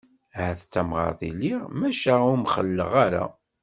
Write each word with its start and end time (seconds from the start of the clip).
Ahat 0.37 0.61
d 0.65 0.69
tamɣart 0.73 1.21
i 1.29 1.31
lliɣ, 1.33 1.61
maca 1.79 2.13
ur 2.29 2.37
mxelleɣ 2.43 2.91
ara. 3.05 3.23